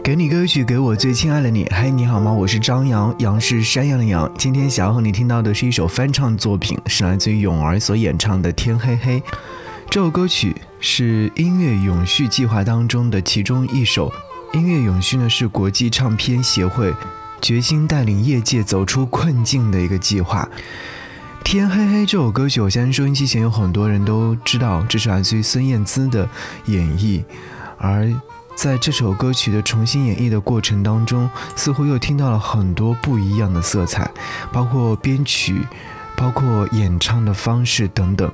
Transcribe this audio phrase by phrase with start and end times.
[0.00, 1.64] 给你歌曲，给我最亲爱的你。
[1.72, 2.32] 嘿，你好吗？
[2.32, 4.30] 我是张扬，杨是山羊的羊。
[4.36, 9.20] 今天想要和你听到的是一首翻唱作品，是来自于泳儿所演唱的《天黑黑》。
[9.90, 14.12] 这首歌曲是音乐永续计划当中的其中一首。
[14.52, 16.92] 音乐永续呢，是国际唱片协会
[17.40, 20.48] 决心带领业界走出困境的一个计划。
[21.44, 26.28] 《天黑黑》这首歌曲，我相信收音机前有很多人都知道，这是来自于孙燕姿的
[26.66, 27.22] 演绎，
[27.78, 28.12] 而。
[28.54, 34.10] 在这首歌曲的重新演绎的过程当中，似乎又听到了很多不一样的色彩，
[34.52, 35.66] 包括编曲，
[36.16, 38.30] 包括演唱的方式等等。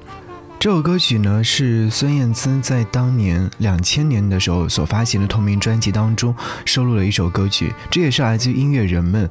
[0.59, 9.31] 这首歌曲呢，是孙燕姿在当年两千年的时候所发行的同名专辑当中收录了一首歌曲，这也是来自于音乐人们。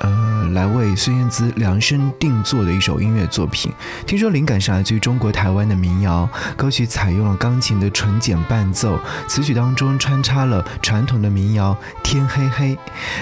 [0.00, 3.72] 呃，来为孙燕姿量身定做的一首音乐作品。
[4.06, 12.76] 听说灵感是来自于中国台湾的民谣，歌曲采用了钢琴的纯简伴奏，词曲当中穿插了传统的民谣《天黑黑》，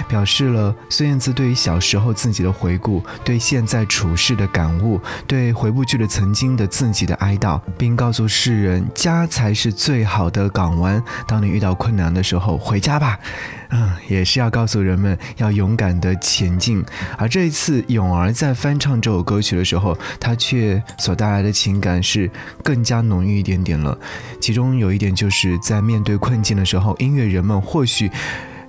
[0.07, 11.01] 表示了孙燕姿对于小时候自己的回顾，对现在处事的感悟，对回不去了曾经的自己的哀悼，并告诉世人，家才是最好的港湾。
[11.25, 13.17] 当你遇到困难的时候，回家吧。
[13.69, 16.83] 嗯，也是要告诉人们要勇敢的前进。
[17.17, 22.29] 而这一次，咏儿在翻唱这首歌曲的时候，他却所带来的情感是
[22.63, 23.97] 更加浓郁一点点了。
[24.39, 28.09] 其中有一点就是在面对困境的时候，音乐人们或许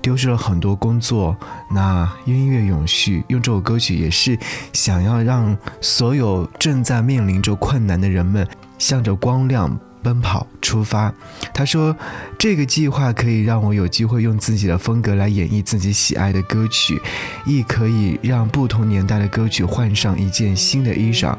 [0.01, 1.37] 丢失了很多工作，
[1.71, 4.39] 那音乐永续用这首歌曲也是
[4.73, 8.47] 想要让所有正在面临着困难的人们
[8.79, 9.79] 向着光亮。
[10.07, 11.13] 奔跑出发，
[11.53, 11.97] 他说
[12.39, 17.03] ：“这个计划可以让我有机会用自己的风格来演绎自己喜爱的歌曲，
[17.45, 21.37] 亦可以让不同年代的歌曲换上一件新的衣裳，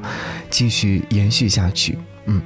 [0.49, 2.41] 继续延续下去。”嗯，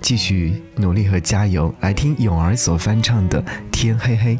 [0.00, 1.74] 继续努力和加油。
[1.80, 4.36] 来听咏儿所翻唱的《天黑黑》。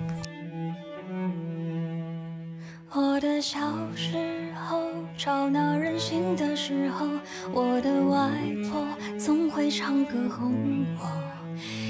[3.21, 3.61] 的小
[3.95, 4.17] 时
[4.55, 4.81] 候，
[5.15, 7.07] 吵闹任性的时候，
[7.53, 8.31] 我的外
[8.67, 8.87] 婆
[9.19, 11.07] 总会唱歌哄我。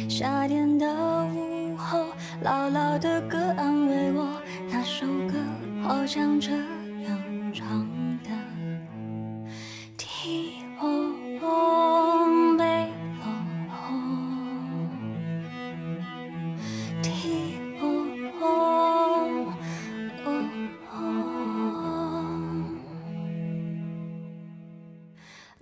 [0.08, 0.86] 夏天的
[1.26, 2.06] 午后，
[2.42, 4.28] 姥姥的歌安慰我，
[4.72, 5.38] 那首歌
[5.86, 6.50] 好像这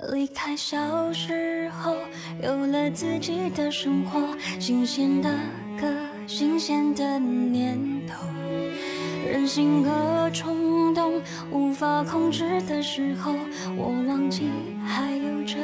[0.06, 1.96] 离开小时候，
[2.40, 4.20] 有了自己的生活，
[4.60, 5.28] 新鲜的
[5.76, 5.92] 歌，
[6.24, 7.76] 新鲜的念
[8.06, 8.24] 头，
[9.26, 11.20] 任性和冲动
[11.50, 13.34] 无法控制的时候，
[13.76, 14.48] 我忘记
[14.86, 15.56] 还有这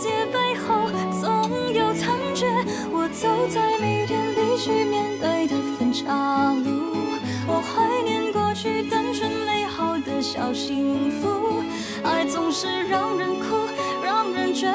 [0.00, 0.90] 界背后
[1.20, 2.46] 总有残缺？
[2.90, 6.96] 我走在每天必须面对的分岔路，
[7.46, 11.62] 我怀念过去单纯美好的小幸福，
[12.02, 13.68] 爱总是让人哭，
[14.02, 14.66] 让人觉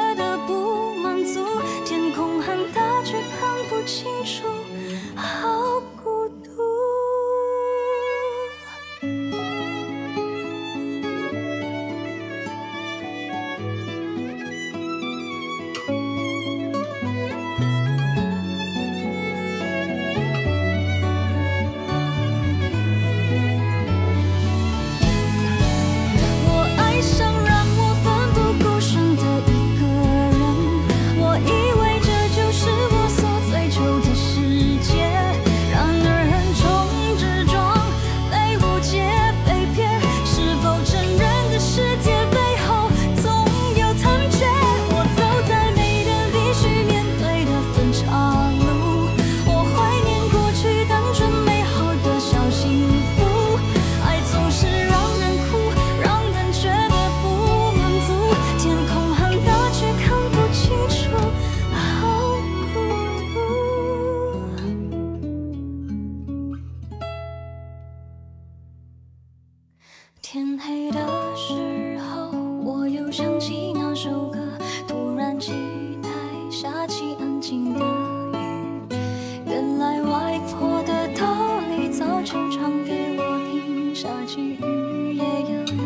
[84.52, 85.78] 雨也要勇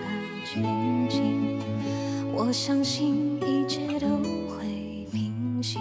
[0.00, 0.08] 敢
[0.44, 1.58] 前进
[2.32, 4.06] 我相信一切都
[4.48, 5.78] 会平息。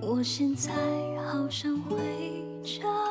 [0.00, 0.72] 我现在
[1.26, 1.96] 好想回
[2.62, 3.05] 家。